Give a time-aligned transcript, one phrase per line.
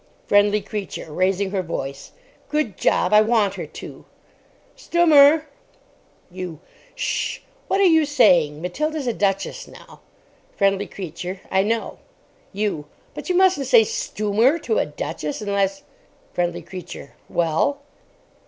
[0.25, 2.11] FRIENDLY CREATURE (raising her voice).
[2.49, 3.13] Good job.
[3.13, 4.05] I want her to.
[4.75, 5.45] Stumer!
[6.31, 6.59] YOU.
[6.63, 7.39] S s s sh!
[7.67, 8.63] What are you saying?
[8.63, 10.01] Matilda's a duchess now.
[10.55, 11.41] FRIENDLY CREATURE.
[11.51, 11.99] I know.
[12.51, 12.87] YOU.
[13.13, 15.83] But you mustn't say "Stumer" to a duchess unless——
[16.33, 17.13] FRIENDLY CREATURE.
[17.29, 17.81] Well?